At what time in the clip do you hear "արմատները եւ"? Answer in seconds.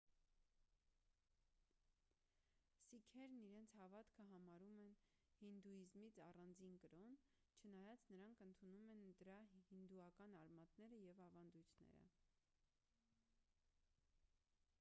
10.41-11.21